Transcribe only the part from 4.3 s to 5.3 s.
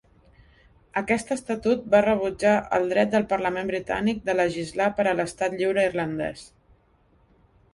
de legislar per a